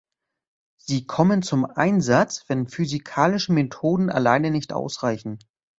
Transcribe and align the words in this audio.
Sie 0.77 1.05
kommen 1.05 1.43
zum 1.43 1.63
Einsatz, 1.63 2.45
wenn 2.47 2.67
physikalische 2.67 3.53
Methoden 3.53 4.09
alleine 4.09 4.49
nicht 4.49 4.73
ausreichen. 4.73 5.37